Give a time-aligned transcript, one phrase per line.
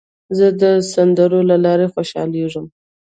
[0.37, 2.65] زه د سندرو له لارې خوشحالېږم.